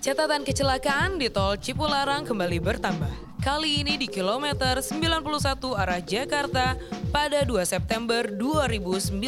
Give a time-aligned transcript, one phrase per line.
[0.00, 3.36] Catatan kecelakaan di tol Cipularang kembali bertambah.
[3.44, 5.20] Kali ini di kilometer 91
[5.76, 6.72] arah Jakarta
[7.12, 9.20] pada 2 September 2019.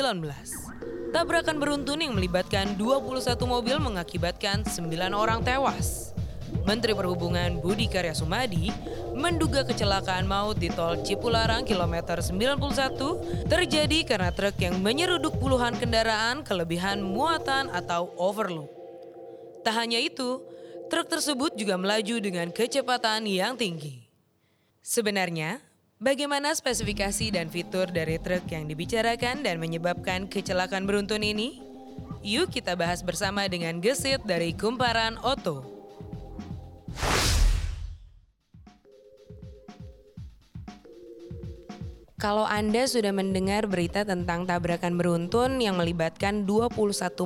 [1.12, 6.16] Tabrakan beruntun yang melibatkan 21 mobil mengakibatkan 9 orang tewas.
[6.64, 8.72] Menteri Perhubungan Budi Karya Sumadi
[9.12, 16.40] menduga kecelakaan maut di tol Cipularang kilometer 91 terjadi karena truk yang menyeruduk puluhan kendaraan
[16.40, 18.72] kelebihan muatan atau overload.
[19.62, 20.42] Tak hanya itu,
[20.92, 24.04] truk tersebut juga melaju dengan kecepatan yang tinggi.
[24.84, 25.56] Sebenarnya,
[25.96, 31.64] bagaimana spesifikasi dan fitur dari truk yang dibicarakan dan menyebabkan kecelakaan beruntun ini?
[32.20, 35.64] Yuk kita bahas bersama dengan gesit dari Kumparan Oto.
[42.20, 46.70] Kalau Anda sudah mendengar berita tentang tabrakan beruntun yang melibatkan 21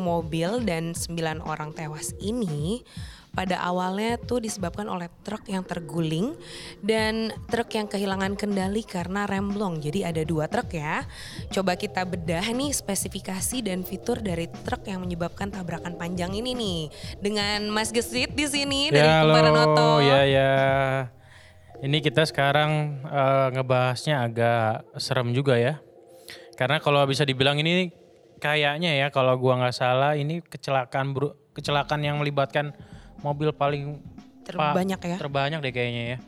[0.00, 2.80] mobil dan 9 orang tewas ini,
[3.36, 6.32] pada awalnya tuh disebabkan oleh truk yang terguling
[6.80, 9.76] dan truk yang kehilangan kendali karena remblong.
[9.76, 11.04] Jadi ada dua truk ya.
[11.52, 16.80] Coba kita bedah nih spesifikasi dan fitur dari truk yang menyebabkan tabrakan panjang ini nih.
[17.20, 19.90] Dengan Mas Gesit di sini dari ya, Kumparan Oto.
[20.00, 20.54] Ya ya.
[21.84, 25.76] Ini kita sekarang uh, ngebahasnya agak serem juga ya.
[26.56, 27.92] Karena kalau bisa dibilang ini
[28.40, 31.12] kayaknya ya kalau gua nggak salah ini kecelakaan
[31.52, 32.72] kecelakaan yang melibatkan
[33.20, 34.00] mobil paling
[34.46, 35.16] terbanyak ya.
[35.18, 36.18] Terbanyak deh kayaknya ya.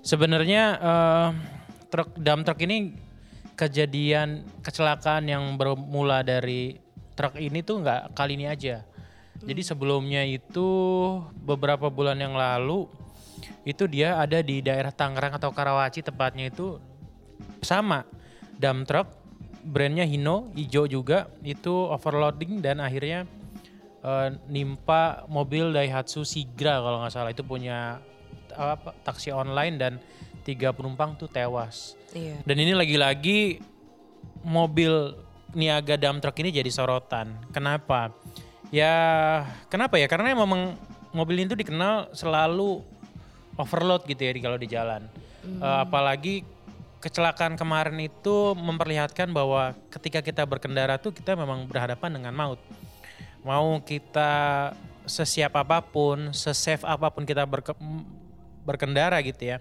[0.00, 1.28] Sebenarnya uh,
[1.92, 2.96] truk dam truk ini
[3.54, 6.80] kejadian kecelakaan yang bermula dari
[7.12, 8.80] truk ini tuh nggak kali ini aja.
[8.82, 9.46] Hmm.
[9.52, 10.68] Jadi sebelumnya itu
[11.44, 12.88] beberapa bulan yang lalu
[13.64, 16.80] itu dia ada di daerah Tangerang atau Karawaci tepatnya itu
[17.60, 18.08] sama
[18.56, 19.08] dump truck
[19.60, 23.28] brandnya Hino hijau juga itu overloading dan akhirnya
[24.04, 28.00] uh, nimpa mobil Daihatsu Sigra kalau nggak salah itu punya
[28.54, 29.92] apa taksi online dan
[30.42, 31.94] tiga penumpang tuh tewas.
[32.10, 32.42] Iya.
[32.42, 33.62] Dan ini lagi-lagi
[34.42, 35.14] mobil
[35.54, 37.36] niaga dump truck ini jadi sorotan.
[37.54, 38.10] Kenapa?
[38.74, 38.94] Ya
[39.70, 40.06] kenapa ya?
[40.10, 40.74] Karena memang
[41.10, 42.82] mobil itu dikenal selalu
[43.58, 45.02] overload gitu ya kalau di jalan.
[45.40, 45.60] Hmm.
[45.60, 46.42] Uh, apalagi
[47.00, 52.60] kecelakaan kemarin itu memperlihatkan bahwa ketika kita berkendara tuh kita memang berhadapan dengan maut.
[53.42, 54.72] Mau kita
[55.08, 57.72] sesiap apa pun, sesafe apa pun kita berke,
[58.62, 59.58] berkendara gitu ya.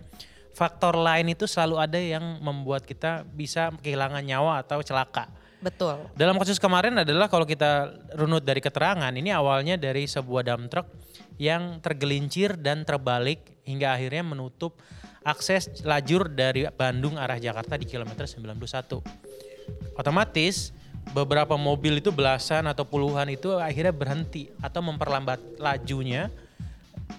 [0.53, 5.31] Faktor lain itu selalu ada yang membuat kita bisa kehilangan nyawa atau celaka.
[5.59, 6.07] Betul.
[6.15, 10.87] Dalam kasus kemarin adalah kalau kita runut dari keterangan, ini awalnya dari sebuah dump truck
[11.35, 14.79] yang tergelincir dan terbalik hingga akhirnya menutup
[15.23, 19.03] akses lajur dari Bandung arah Jakarta di kilometer 91.
[19.99, 20.71] Otomatis
[21.11, 26.29] beberapa mobil itu belasan atau puluhan itu akhirnya berhenti atau memperlambat lajunya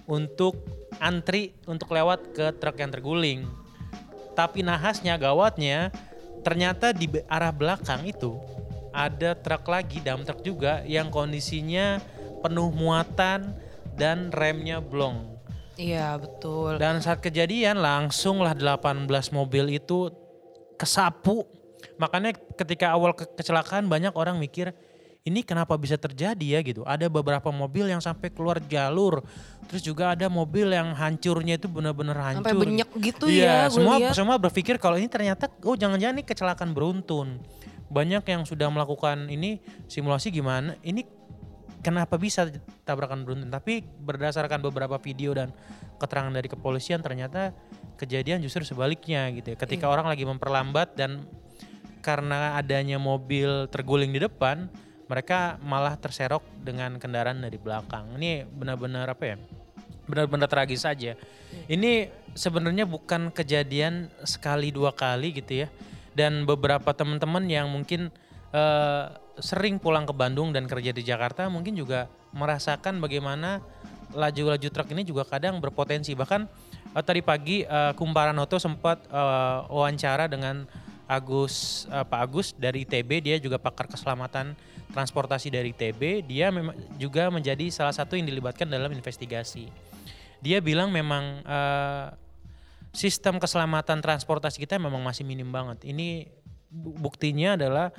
[0.07, 0.59] untuk
[1.03, 3.41] antri untuk lewat ke truk yang terguling.
[4.39, 5.91] Tapi nahasnya, gawatnya,
[6.47, 8.39] ternyata di arah belakang itu
[8.91, 11.99] ada truk lagi, dam truk juga yang kondisinya
[12.41, 13.55] penuh muatan
[13.99, 15.39] dan remnya blong.
[15.81, 16.77] Iya betul.
[16.77, 20.13] Dan saat kejadian langsung lah 18 mobil itu
[20.77, 21.49] kesapu.
[22.01, 24.73] Makanya ketika awal ke kecelakaan banyak orang mikir
[25.21, 26.81] ini kenapa bisa terjadi ya gitu.
[26.89, 29.21] Ada beberapa mobil yang sampai keluar jalur.
[29.69, 32.49] Terus juga ada mobil yang hancurnya itu benar-benar hancur.
[32.49, 33.77] Sampai banyak gitu iya, ya.
[33.77, 34.17] Semua liat.
[34.17, 37.37] semua berpikir kalau ini ternyata oh jangan-jangan ini kecelakaan beruntun.
[37.93, 39.61] Banyak yang sudah melakukan ini
[39.93, 40.79] simulasi gimana?
[40.81, 41.05] Ini
[41.85, 42.49] kenapa bisa
[42.89, 45.53] tabrakan beruntun tapi berdasarkan beberapa video dan
[46.01, 47.53] keterangan dari kepolisian ternyata
[47.97, 49.93] kejadian justru sebaliknya gitu ya ketika iya.
[49.93, 51.25] orang lagi memperlambat dan
[52.01, 54.69] karena adanya mobil terguling di depan
[55.11, 58.15] mereka malah terserok dengan kendaraan dari belakang.
[58.15, 59.37] Ini benar-benar apa ya?
[60.07, 61.19] Benar-benar tragis saja.
[61.67, 62.07] Ini
[62.39, 65.69] sebenarnya bukan kejadian sekali dua kali gitu ya.
[66.15, 68.15] Dan beberapa teman-teman yang mungkin
[68.55, 69.11] uh,
[69.43, 73.59] sering pulang ke Bandung dan kerja di Jakarta mungkin juga merasakan bagaimana
[74.15, 76.15] laju-laju truk ini juga kadang berpotensi.
[76.15, 76.41] Bahkan
[76.95, 80.71] uh, tadi pagi uh, Kumparan Oto sempat uh, wawancara dengan
[81.11, 84.55] Agus uh, Pak Agus dari ITB, dia juga pakar keselamatan
[84.95, 86.23] transportasi dari ITB.
[86.31, 89.67] Dia memang juga menjadi salah satu yang dilibatkan dalam investigasi.
[90.39, 92.15] Dia bilang memang uh,
[92.95, 95.83] sistem keselamatan transportasi kita memang masih minim banget.
[95.83, 96.31] Ini
[96.71, 97.91] buktinya adalah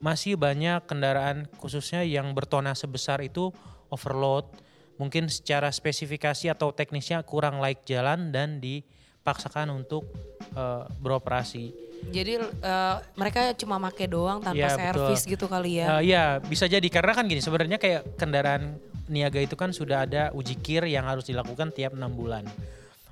[0.00, 3.52] masih banyak kendaraan khususnya yang bertona sebesar itu
[3.92, 4.48] overload,
[4.96, 10.08] mungkin secara spesifikasi atau teknisnya kurang layak jalan dan dipaksakan untuk
[10.56, 11.93] uh, beroperasi.
[12.10, 15.98] Jadi uh, mereka cuma make doang tanpa ya, servis gitu kali ya?
[15.98, 18.76] Uh, ya bisa jadi karena kan gini sebenarnya kayak kendaraan
[19.08, 22.48] niaga itu kan sudah ada uji kir yang harus dilakukan tiap enam bulan.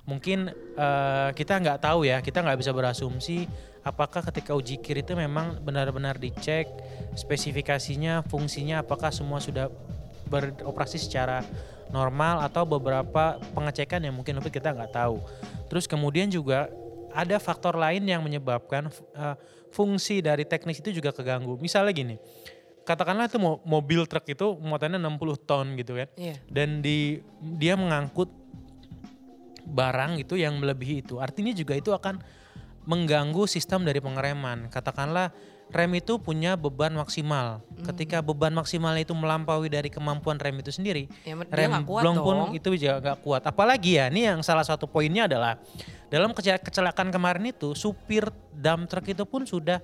[0.02, 3.46] Mungkin eh, kita nggak tahu ya, kita nggak bisa berasumsi
[3.82, 6.70] apakah ketika uji kir itu memang benar-benar dicek
[7.18, 9.68] spesifikasinya, fungsinya, apakah semua sudah
[10.30, 11.44] beroperasi secara
[11.92, 15.20] normal atau beberapa pengecekan yang mungkin lebih kita nggak tahu.
[15.68, 16.72] Terus kemudian juga
[17.12, 19.36] ada faktor lain yang menyebabkan eh,
[19.72, 21.56] fungsi dari teknis itu juga keganggu.
[21.56, 22.16] Misalnya gini,
[22.84, 26.08] katakanlah itu mo- mobil truk itu muatannya 60 ton gitu kan.
[26.18, 26.36] Iya.
[26.48, 28.28] Dan di dia mengangkut
[29.62, 31.22] barang itu yang melebihi itu.
[31.22, 32.18] Artinya juga itu akan
[32.82, 34.66] mengganggu sistem dari pengereman.
[34.68, 35.30] Katakanlah
[35.72, 37.62] rem itu punya beban maksimal.
[37.86, 42.74] Ketika beban maksimal itu melampaui dari kemampuan rem itu sendiri, Ya, rem blong pun itu
[42.76, 43.42] juga nggak kuat.
[43.46, 45.56] Apalagi ya, ini yang salah satu poinnya adalah
[46.12, 49.80] dalam kece- kecelakaan kemarin itu supir dump truck itu pun sudah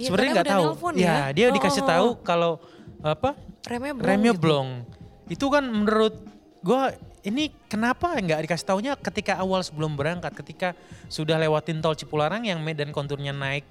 [0.00, 0.64] Iya, sebenarnya nggak tahu.
[0.96, 1.16] ya, ya.
[1.36, 2.14] dia Oh, dikasih oh, tahu oh.
[2.24, 2.52] kalau
[3.04, 3.36] apa
[3.68, 4.40] remnya blong remnya gitu.
[4.40, 4.68] blong.
[5.28, 6.14] Itu kan menurut
[6.64, 10.72] gua ini kenapa nggak dikasih taunya ketika awal sebelum berangkat, ketika
[11.12, 13.68] sudah lewatin tol Cipularang yang medan konturnya naik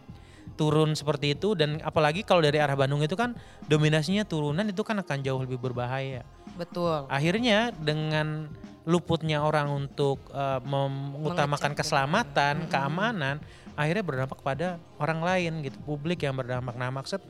[0.54, 3.34] turun seperti itu dan apalagi kalau dari arah Bandung itu kan
[3.66, 6.22] dominasinya turunan itu kan akan jauh lebih berbahaya.
[6.60, 7.08] Betul.
[7.08, 8.52] Akhirnya dengan
[8.84, 13.40] luputnya orang untuk eh, mengutamakan Mengecek keselamatan, keamanan,
[13.80, 16.76] akhirnya berdampak pada orang lain gitu, publik yang berdampak.
[16.76, 17.24] Nah, maksud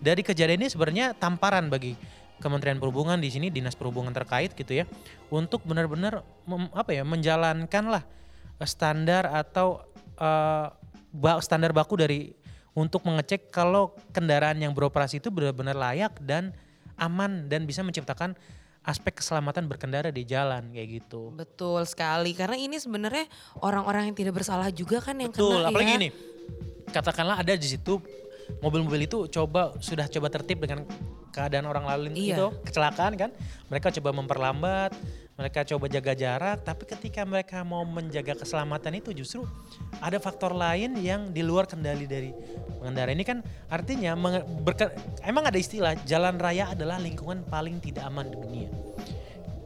[0.00, 1.92] dari kejadian ini sebenarnya tamparan bagi
[2.40, 4.88] Kementerian Perhubungan di sini dinas perhubungan terkait gitu ya
[5.28, 6.24] untuk benar-benar
[6.72, 8.02] apa ya menjalankan lah
[8.64, 9.84] standar atau
[11.12, 12.32] ba- standar baku dari
[12.72, 16.56] untuk mengecek kalau kendaraan yang beroperasi itu benar-benar layak dan
[16.96, 18.32] aman dan bisa menciptakan
[18.80, 21.32] aspek keselamatan berkendara di jalan kayak gitu.
[21.36, 23.28] Betul sekali karena ini sebenarnya
[23.60, 25.98] orang-orang yang tidak bersalah juga kan yang Betul, kena apalagi ya.
[26.00, 26.08] ini
[26.90, 28.00] katakanlah ada di situ
[28.58, 30.82] mobil-mobil itu coba sudah coba tertib dengan
[31.30, 32.34] keadaan orang lalu lintas Iya.
[32.34, 33.30] itu kecelakaan kan?
[33.70, 34.90] Mereka coba memperlambat
[35.40, 39.48] mereka coba jaga jarak tapi ketika mereka mau menjaga keselamatan itu justru
[39.96, 42.28] ada faktor lain yang di luar kendali dari
[42.76, 43.08] pengendara.
[43.08, 43.40] Ini kan
[43.72, 44.12] artinya
[44.60, 44.92] berke-
[45.24, 48.68] emang ada istilah jalan raya adalah lingkungan paling tidak aman di dunia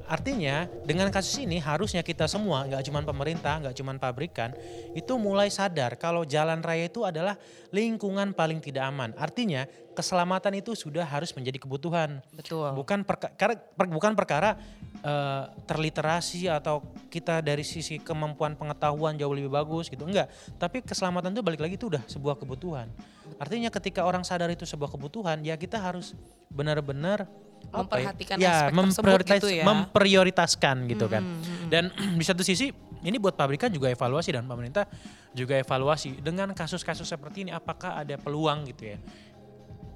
[0.05, 4.53] Artinya dengan kasus ini harusnya kita semua, nggak cuma pemerintah, nggak cuma pabrikan,
[4.93, 7.41] itu mulai sadar kalau jalan raya itu adalah
[7.73, 9.17] lingkungan paling tidak aman.
[9.17, 9.65] Artinya
[9.97, 12.77] keselamatan itu sudah harus menjadi kebutuhan, Betul.
[12.77, 14.61] bukan perka- karena- per- bukan perkara
[15.05, 16.81] eh, terliterasi atau
[17.13, 20.33] kita dari sisi kemampuan pengetahuan jauh lebih bagus gitu, enggak.
[20.57, 22.89] Tapi keselamatan itu balik lagi itu udah sebuah kebutuhan.
[23.37, 26.17] Artinya ketika orang sadar itu sebuah kebutuhan, ya kita harus
[26.49, 27.29] benar-benar?
[27.73, 29.65] Memperhatikan ya, aspek tersebut memprioritas- gitu ya.
[29.65, 31.23] memprioritaskan gitu kan.
[31.23, 31.85] Hmm, Dan
[32.21, 32.69] di satu sisi
[33.05, 34.89] ini buat pabrikan juga evaluasi dan pemerintah
[35.33, 38.99] juga evaluasi dengan kasus-kasus seperti ini apakah ada peluang gitu ya.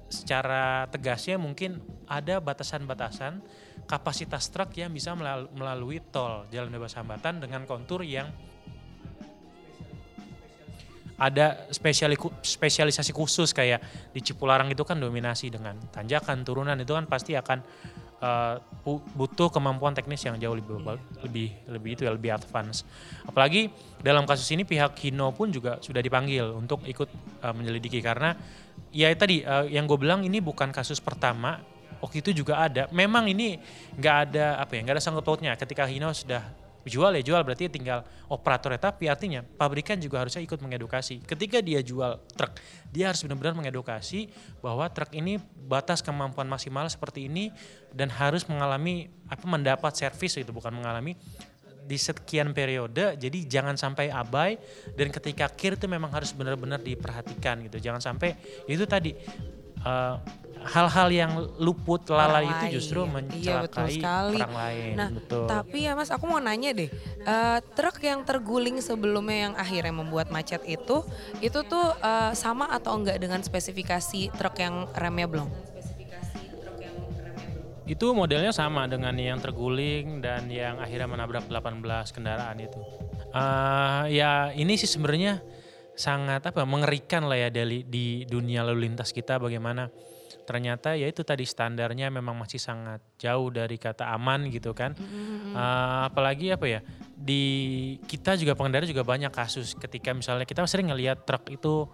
[0.09, 1.77] Secara tegasnya mungkin
[2.09, 3.45] ada batasan-batasan
[3.85, 8.29] kapasitas truk yang bisa melal- melalui tol jalan bebas hambatan dengan kontur yang
[11.19, 13.83] ada spesiali, spesialisasi khusus kayak
[14.15, 17.59] di Cipularang itu kan dominasi dengan tanjakan turunan itu kan pasti akan
[18.83, 20.75] pu- butuh kemampuan teknis yang jauh lebih
[21.23, 22.83] lebih lebih itu ya lebih advance.
[23.23, 23.71] Apalagi
[24.03, 27.09] dalam kasus ini pihak Hino pun juga sudah dipanggil untuk ikut
[27.43, 28.35] eh, menyelidiki karena
[28.91, 31.63] ya tadi eh, yang gue bilang ini bukan kasus pertama
[32.03, 32.91] waktu itu juga ada.
[32.91, 33.59] Memang ini
[33.95, 36.43] nggak ada apa ya nggak ada sangkut pautnya ketika Hino sudah
[36.87, 37.41] jual ya jual.
[37.43, 38.79] Berarti tinggal operatornya.
[38.79, 41.23] Tapi artinya pabrikan juga harusnya ikut mengedukasi.
[41.23, 42.55] Ketika dia jual truk
[42.89, 44.31] dia harus benar-benar mengedukasi
[44.63, 47.51] bahwa truk ini batas kemampuan maksimal seperti ini
[47.91, 51.13] dan harus mengalami apa mendapat servis itu bukan mengalami
[51.89, 54.61] di sekian periode jadi jangan sampai abai.
[54.93, 57.81] Dan ketika kir itu memang harus benar-benar diperhatikan gitu.
[57.81, 58.37] Jangan sampai
[58.69, 59.17] itu tadi
[59.83, 60.15] eh,
[60.59, 64.37] hal-hal yang luput lalai itu justru Iya, mencelakai betul sekali.
[64.37, 66.89] orang lain Nah, betul tapi ya Mas, aku mau nanya deh,
[67.23, 71.01] eh, truk yang terguling sebelumnya yang akhirnya membuat macet itu,
[71.39, 75.49] itu tuh eh, sama atau enggak dengan spesifikasi truk yang remnya blong?
[77.89, 82.77] Itu modelnya sama dengan yang terguling dan yang akhirnya menabrak 18 kendaraan itu.
[83.33, 85.41] Eh, ya ini sih sebenarnya
[85.97, 89.91] sangat apa mengerikan lah ya dari di dunia lalu lintas kita bagaimana
[90.45, 94.93] ternyata ya itu tadi standarnya memang masih sangat jauh dari kata aman gitu kan.
[94.97, 96.79] Eh, apalagi apa ya
[97.19, 97.43] di
[98.05, 101.89] kita juga pengendara juga banyak kasus ketika misalnya kita sering ngelihat truk itu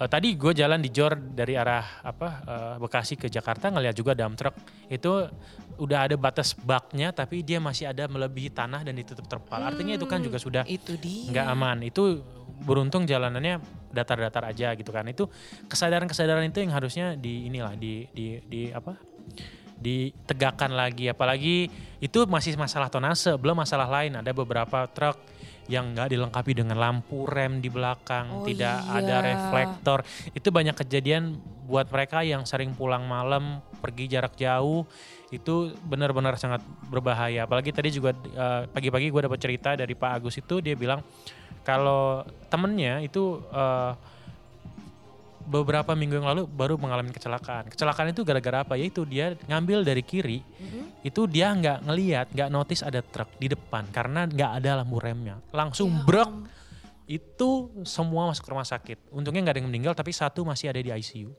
[0.00, 4.16] Eh, tadi gue jalan di Jor dari arah apa eh, Bekasi ke Jakarta ngeliat juga
[4.16, 4.56] dump truck
[4.88, 5.28] itu
[5.76, 9.60] udah ada batas baknya tapi dia masih ada melebihi tanah dan ditutup terpal.
[9.60, 11.84] Artinya itu kan juga sudah nggak aman.
[11.84, 12.24] Itu
[12.64, 15.06] beruntung jalanannya datar-datar aja gitu kan.
[15.10, 15.28] Itu
[15.66, 18.96] kesadaran-kesadaran itu yang harusnya di inilah di di di apa?
[19.80, 21.72] ditegakkan lagi apalagi
[22.04, 25.16] itu masih masalah tonase belum masalah lain ada beberapa truk
[25.72, 29.00] yang nggak dilengkapi dengan lampu rem di belakang Oh tidak iya.
[29.00, 30.04] ada reflektor
[30.36, 34.84] itu banyak kejadian buat mereka yang sering pulang malam pergi jarak jauh
[35.30, 40.36] itu benar-benar sangat berbahaya apalagi tadi juga eh, pagi-pagi gue dapat cerita dari Pak Agus
[40.36, 41.00] itu dia bilang
[41.60, 43.92] kalau temennya itu eh,
[45.42, 47.66] beberapa minggu yang lalu baru mengalami kecelakaan.
[47.66, 48.78] Kecelakaan itu gara-gara apa?
[48.78, 51.02] Yaitu dia ngambil dari kiri, Mhm.
[51.02, 55.42] itu dia nggak ngeliat, nggak notice ada truk di depan karena nggak ada lampu remnya.
[55.50, 56.46] Langsung Ya brek, am-
[57.04, 57.50] itu
[57.82, 59.10] semua masuk rumah sakit.
[59.10, 61.34] Untungnya nggak ada yang meninggal, tapi satu masih ada di ICU.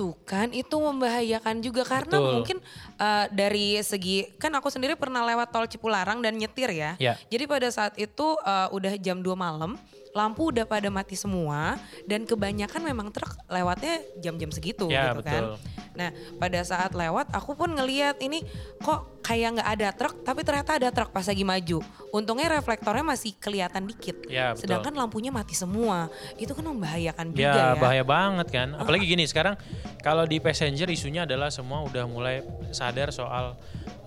[0.00, 2.32] Tuh kan itu membahayakan juga karena Betul.
[2.32, 2.56] mungkin
[2.96, 6.96] eh, dari segi kan aku sendiri pernah lewat tol Cipularang dan nyetir ya.
[6.96, 7.20] Ya.
[7.28, 9.76] Jadi pada saat itu eh, udah jam 2 malam,
[10.10, 15.54] lampu udah pada mati semua dan kebanyakan memang truk lewatnya jam-jam segitu Ya, gitu kan.
[15.54, 15.80] betul.
[15.90, 18.42] Nah, pada saat lewat aku pun ngeliat ini
[18.78, 21.78] kok kayak nggak ada truk tapi ternyata ada truk pas lagi maju.
[22.10, 24.26] Untungnya reflektornya masih kelihatan dikit.
[24.26, 24.66] Ya, betul.
[24.66, 26.10] Sedangkan lampunya mati semua.
[26.34, 27.54] Itu kan membahayakan juga ya.
[27.54, 28.74] Ya bahaya banget kan.
[28.74, 29.54] Apalagi gini sekarang
[30.02, 32.42] kalau di passenger isunya adalah semua udah mulai
[32.74, 33.54] sadar soal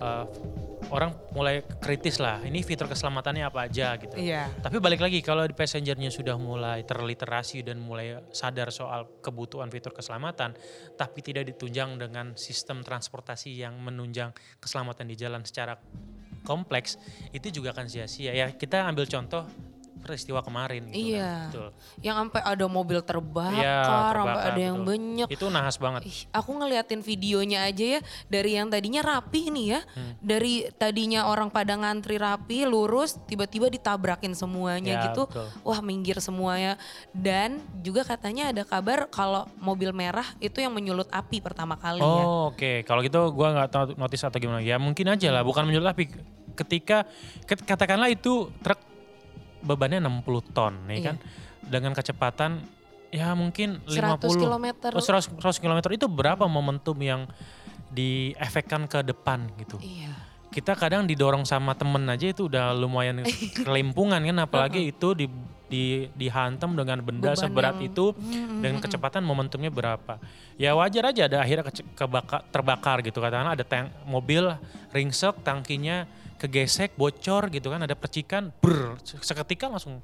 [0.00, 0.24] uh,
[0.90, 2.42] orang mulai kritis lah.
[2.44, 4.16] Ini fitur keselamatannya apa aja gitu.
[4.18, 4.50] Iya.
[4.60, 9.92] Tapi balik lagi kalau di passengernya sudah mulai terliterasi dan mulai sadar soal kebutuhan fitur
[9.94, 10.56] keselamatan,
[10.96, 15.76] tapi tidak ditunjang dengan sistem transportasi yang menunjang keselamatan di jalan secara
[16.44, 17.00] kompleks,
[17.32, 18.36] itu juga akan sia-sia.
[18.36, 19.48] Ya kita ambil contoh
[20.04, 21.24] peristiwa kemarin gitu Iya.
[21.24, 21.48] kan.
[21.48, 21.68] Betul.
[21.98, 24.88] Yang sampai ada mobil terbakar, Iya, sampai terbakar, ada yang betul.
[24.92, 25.28] banyak.
[25.30, 26.00] Itu nahas banget.
[26.04, 29.80] Ih, aku ngeliatin videonya aja ya dari yang tadinya rapi nih ya.
[29.90, 30.12] Hmm.
[30.20, 35.24] Dari tadinya orang pada ngantri rapi, lurus, tiba-tiba ditabrakin semuanya Ya, gitu.
[35.26, 35.48] betul.
[35.62, 36.76] Wah, minggir semuanya.
[37.10, 42.04] Dan juga katanya ada kabar kalau mobil merah itu yang menyulut api pertama kali ya.
[42.04, 44.60] Oh oke, kalau gitu gua nggak tahu notice atau gimana.
[44.60, 46.10] Ya mungkin aja lah, bukan menyulut api.
[46.52, 47.06] Ketika
[47.44, 48.78] ket- katakanlah itu truk
[49.64, 51.02] bebannya 60 ton, ya Iya.
[51.02, 51.16] kan,
[51.64, 52.60] dengan kecepatan
[53.08, 54.90] ya mungkin 100 50 kilometer.
[54.90, 57.24] Oh, 100, 100 kilometer itu berapa momentum yang
[57.90, 59.78] diefekkan ke depan gitu.
[59.78, 60.12] Iya.
[60.48, 63.22] Kita kadang didorong sama temen aja itu udah lumayan
[63.66, 65.26] kelimpungan kan, apalagi itu di,
[65.64, 70.18] di dihantam dengan benda Beban seberat yang- itu Mm, dengan kecepatan momentumnya berapa.
[70.54, 74.46] Ya wajar aja ada akhirnya kece- kebaka- terbakar gitu katakanlah ada tank mobil
[74.90, 76.06] ringsek tangkinya
[76.38, 80.02] kegesek bocor gitu kan ada percikan ber seketika langsung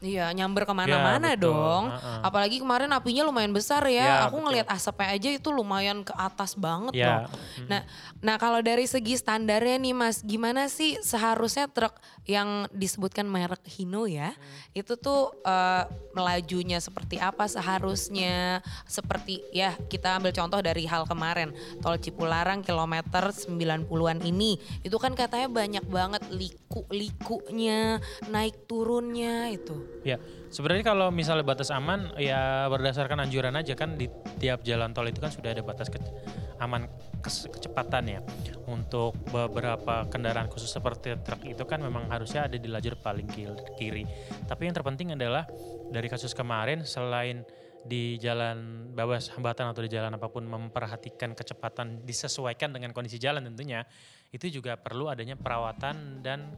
[0.00, 1.52] Iya, nyamber ke mana-mana Ya, betul.
[1.52, 1.84] dong.
[1.92, 2.24] Ha-ha.
[2.24, 4.00] Apalagi kemarin apinya lumayan besar ya.
[4.00, 4.44] Ya, Aku betul.
[4.48, 7.36] ngelihat asapnya aja itu lumayan ke atas banget ya loh.
[7.68, 7.84] Nah,
[8.24, 11.92] nah kalau dari segi standarnya nih Mas, gimana sih seharusnya truk
[12.24, 14.32] yang disebutkan merek Hino ya,
[14.72, 15.84] itu tuh eh,
[16.16, 18.64] melajunya seperti apa seharusnya?
[18.88, 21.52] Seperti ya kita ambil contoh dari hal kemarin,
[21.84, 28.00] tol Cipularang kilometer 90-an ini, itu kan katanya banyak banget liku-likunya,
[28.32, 29.89] naik turunnya itu.
[30.00, 30.16] Ya,
[30.48, 34.08] sebenarnya kalau misalnya batas aman ya berdasarkan anjuran aja kan di
[34.40, 36.00] tiap jalan tol itu kan sudah ada batas ke-
[36.56, 36.88] aman
[37.20, 38.20] kes- kecepatan ya.
[38.64, 43.28] Untuk beberapa kendaraan khusus seperti truk itu kan memang harusnya ada di lajur paling
[43.76, 44.08] kiri.
[44.48, 45.44] Tapi yang terpenting adalah
[45.92, 47.44] dari kasus kemarin selain
[47.80, 53.48] di jalan bebas hambatan atau di jalan apa pun memperhatikan kecepatan disesuaikan dengan kondisi jalan
[53.48, 53.88] tentunya
[54.30, 56.52] itu juga perlu adanya perawatan dan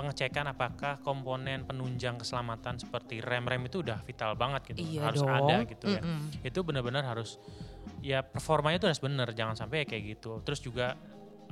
[0.00, 5.28] pengecekan apakah komponen penunjang keselamatan seperti rem-rem itu udah vital banget gitu Iya harus dong.
[5.28, 6.40] ada gitu ya Mm-mm.
[6.40, 7.36] itu benar-benar harus
[8.00, 10.96] ya performanya itu harus benar jangan sampai kayak gitu terus juga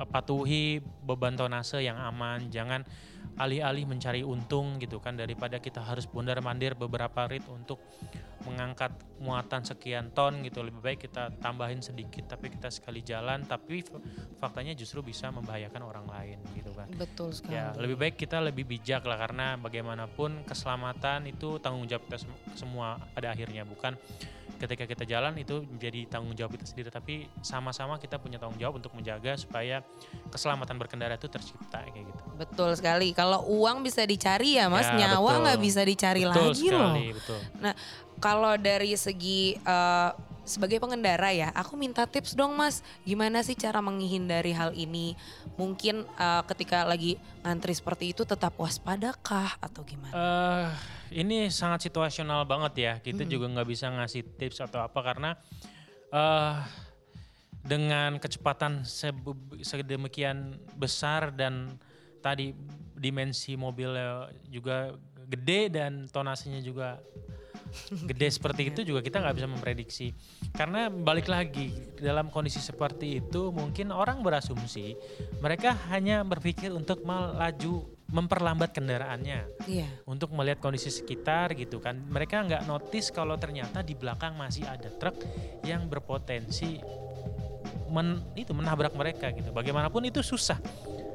[0.00, 2.88] eh, patuhi beban tonase yang aman jangan
[3.38, 7.78] alih-alih mencari untung gitu kan daripada kita harus bundar mandir beberapa rit untuk
[8.46, 13.82] mengangkat muatan sekian ton gitu lebih baik kita tambahin sedikit tapi kita sekali jalan tapi
[14.38, 17.58] faktanya justru bisa membahayakan orang lain gitu kan Betul sekali.
[17.58, 22.42] Ya, lebih baik kita lebih bijak lah karena bagaimanapun keselamatan itu tanggung jawab kita sem-
[22.56, 23.98] semua pada akhirnya bukan
[24.58, 28.80] ketika kita jalan itu menjadi tanggung jawab kita sendiri tapi sama-sama kita punya tanggung jawab
[28.80, 29.84] untuk menjaga supaya
[30.32, 32.22] keselamatan berkendara itu tercipta kayak gitu.
[32.34, 33.12] Betul sekali.
[33.12, 36.96] Kalau uang bisa dicari ya Mas, Ya, nyawa nggak bisa dicari betul lagi loh.
[36.96, 37.38] sekali, betul.
[37.60, 37.74] Nah,
[38.16, 40.10] kalau dari segi eh,
[40.42, 45.12] sebagai pengendara ya, aku minta tips dong Mas, gimana sih cara menghindari hal ini?
[45.54, 50.14] Mungkin eh, ketika lagi ngantri seperti itu tetap waspadakah atau gimana?
[50.14, 50.68] eh
[51.20, 52.92] ini sangat situasional banget ya.
[52.98, 55.36] Kita juga nggak bisa ngasih tips atau apa karena
[56.08, 56.56] eh
[57.58, 58.88] dengan kecepatan
[59.60, 61.76] sedemikian besar dan
[62.28, 62.52] tadi
[62.98, 64.92] dimensi mobilnya juga
[65.28, 66.98] gede dan tonasinya juga
[68.08, 70.06] gede seperti itu juga kita nggak bisa memprediksi.
[70.56, 74.96] Karena balik lagi dalam kondisi seperti itu mungkin orang berasumsi
[75.38, 79.68] mereka hanya berpikir untuk melaju memperlambat kendaraannya.
[79.68, 79.88] Iya.
[80.08, 82.00] untuk melihat kondisi sekitar gitu kan.
[82.08, 85.20] Mereka nggak notice kalau ternyata di belakang masih ada truk
[85.60, 86.80] yang berpotensi
[87.92, 89.52] men, itu menabrak mereka gitu.
[89.52, 90.56] Bagaimanapun itu susah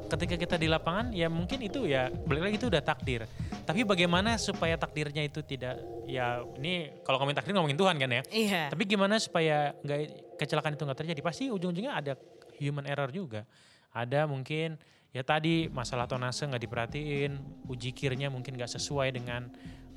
[0.09, 3.25] ketika kita di lapangan ya mungkin itu ya balik lagi itu udah takdir.
[3.63, 5.79] Tapi bagaimana supaya takdirnya itu tidak
[6.09, 8.21] ya ini kalau ngomongin takdir ngomongin Tuhan kan ya.
[8.29, 8.63] Iya.
[8.71, 9.99] tapi gimana supaya nggak
[10.37, 11.21] kecelakaan itu nggak terjadi?
[11.23, 12.13] Pasti ujung-ujungnya ada
[12.59, 13.47] human error juga.
[13.93, 14.75] Ada mungkin
[15.13, 17.31] ya tadi masalah tonase nggak diperhatiin
[17.69, 19.47] uji kirnya mungkin nggak sesuai dengan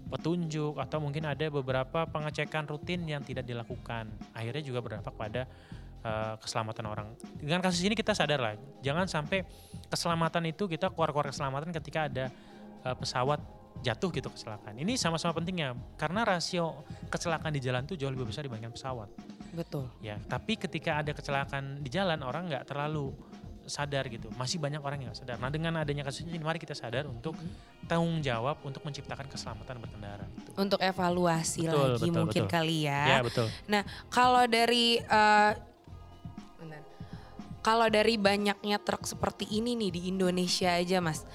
[0.07, 4.07] petunjuk atau mungkin ada beberapa pengecekan rutin yang tidak dilakukan.
[4.31, 5.51] Akhirnya juga berdampak pada
[6.07, 7.07] eh, keselamatan orang
[7.43, 9.43] dengan kasus ini kita sadar lah jangan sampai
[9.91, 12.31] keselamatan itu kita keluar-keluar keselamatan ketika ada
[12.87, 13.43] eh, pesawat
[13.85, 18.47] jatuh gitu kecelakaan ini sama-sama pentingnya karena rasio kecelakaan di jalan itu jauh lebih besar
[18.47, 19.11] dibandingkan pesawat
[19.53, 19.91] Betul.
[20.01, 23.13] ya tapi ketika ada kecelakaan di jalan orang nggak terlalu
[23.67, 26.73] sadar gitu masih banyak orang yang nggak sadar nah dengan adanya kasus ini mari kita
[26.73, 27.35] sadar untuk
[27.91, 32.55] tanggung jawab untuk menciptakan keselamatan berkendara itu Untuk evaluasi Betul, lagi betul, mungkin betul.
[32.55, 33.19] kali ya ya.
[33.23, 35.76] betul Nah, kalau dari bentar.
[37.67, 41.27] Kalau dari banyaknya truk seperti ini nih di Indonesia aja, Mas.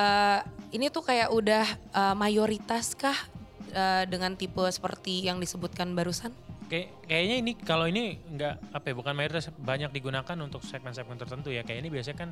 [0.00, 0.40] eh,
[0.72, 3.14] ini tuh kayak udah eh, mayoritas kah
[3.68, 6.32] eh, dengan tipe seperti yang disebutkan barusan?
[6.72, 11.52] Kayak, kayaknya ini kalau ini nggak apa ya bukan mayoritas banyak digunakan untuk segmen-segmen tertentu
[11.52, 12.30] ya kayak ini biasanya kan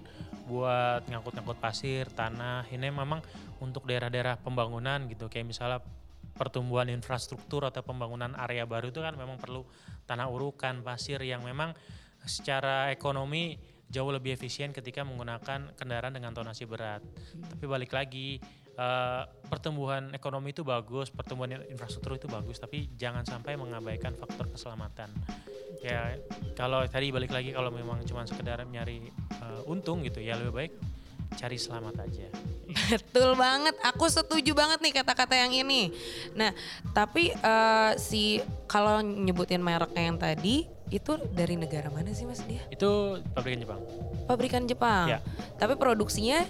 [0.49, 3.21] buat ngangkut-ngangkut pasir tanah ini memang
[3.61, 5.85] untuk daerah-daerah pembangunan gitu kayak misalnya
[6.33, 9.69] pertumbuhan infrastruktur atau pembangunan area baru itu kan memang perlu
[10.09, 11.77] tanah urukan pasir yang memang
[12.25, 13.59] secara ekonomi
[13.93, 17.05] jauh lebih efisien ketika menggunakan kendaraan dengan tonasi berat
[17.53, 18.41] tapi balik lagi
[18.77, 25.13] eh, pertumbuhan ekonomi itu bagus, pertumbuhan infrastruktur itu bagus, tapi jangan sampai mengabaikan faktor keselamatan.
[25.83, 26.17] Ya
[26.55, 30.73] kalau tadi balik lagi kalau memang cuma sekedar nyari eh, untung gitu, ya lebih baik
[31.33, 32.29] cari selamat aja.
[32.93, 35.93] Betul banget, aku setuju banget nih kata-kata yang ini.
[36.37, 36.53] Nah,
[36.97, 42.61] tapi eh, si kalau nyebutin mereknya yang tadi itu dari negara mana sih Mas dia?
[42.69, 43.81] Itu pabrikan Jepang.
[44.29, 45.07] Pabrikan Jepang.
[45.09, 45.19] Ya.
[45.57, 46.45] Tapi produksinya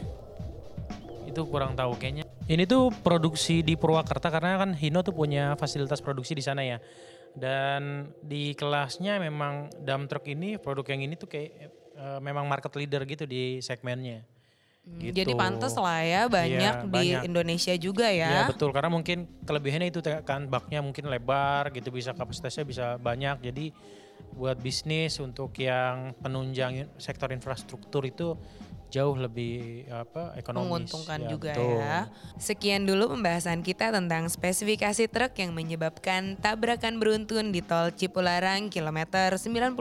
[1.22, 2.28] Itu kurang tahu kayaknya.
[2.44, 6.76] Ini tuh produksi di Purwakarta karena kan Hino tuh punya fasilitas produksi di sana ya.
[7.32, 11.50] Dan di kelasnya memang dump truck ini produk yang ini tuh kayak
[11.96, 14.20] eh, memang market leader gitu di segmennya.
[14.82, 15.14] Hmm, Gitu.
[15.22, 17.22] Jadi pantas lah ya banyak Iya, di banyak.
[17.30, 18.50] Indonesia juga Ya ya.
[18.50, 23.70] betul karena mungkin kelebihannya itu kan baknya mungkin lebar gitu bisa kapasitasnya bisa banyak jadi
[24.32, 28.34] buat bisnis untuk yang penunjang sektor infrastruktur itu
[28.92, 31.80] jauh lebih apa ekonomis Menguntungkan juga betul.
[31.80, 31.98] ya.
[32.36, 39.32] Sekian dulu pembahasan kita tentang spesifikasi truk yang menyebabkan tabrakan beruntun di tol Cipularang kilometer
[39.32, 39.72] 91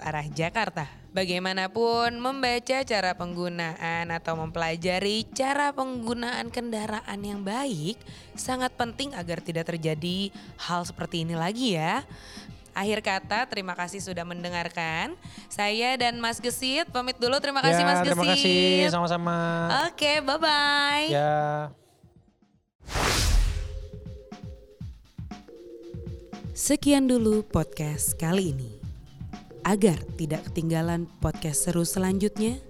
[0.00, 0.88] arah Jakarta.
[1.12, 7.96] Bagaimanapun membaca cara penggunaan atau mempelajari cara penggunaan kendaraan yang baik
[8.36, 10.28] sangat penting agar tidak terjadi
[10.60, 12.04] hal seperti ini lagi ya.
[12.76, 15.16] Akhir kata, terima kasih sudah mendengarkan.
[15.48, 17.40] Saya dan Mas Gesit pamit dulu.
[17.40, 18.12] Terima kasih ya, Mas Gesit.
[18.12, 19.36] terima kasih sama-sama
[19.88, 21.08] Oke, bye-bye.
[21.08, 21.72] ya
[26.52, 28.70] Sekian dulu podcast kali ini.
[29.64, 32.60] Agar tidak ketinggalan podcast seru selanjutnya,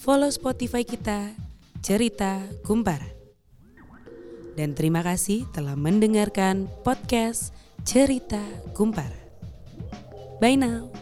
[0.00, 1.36] follow Spotify kita,
[1.84, 3.12] Cerita Kumparan.
[4.56, 7.52] Dan terima kasih telah mendengarkan podcast
[7.88, 8.36] Cerita
[8.76, 9.16] Kumparan.
[10.42, 10.92] Bye now.